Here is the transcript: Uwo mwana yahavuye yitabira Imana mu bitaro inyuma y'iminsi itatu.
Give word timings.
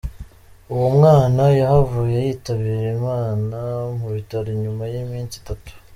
Uwo 0.73 0.87
mwana 0.97 1.43
yahavuye 1.59 2.17
yitabira 2.27 2.79
Imana 2.97 3.57
mu 3.99 4.07
bitaro 4.15 4.47
inyuma 4.55 4.83
y'iminsi 4.91 5.33
itatu. 5.41 5.71